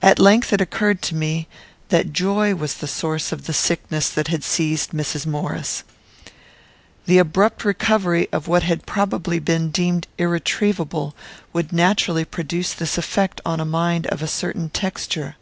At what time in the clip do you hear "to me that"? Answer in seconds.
1.02-2.14